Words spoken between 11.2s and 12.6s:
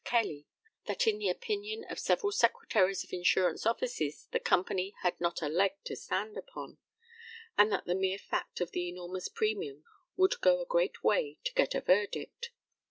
to get a verdict.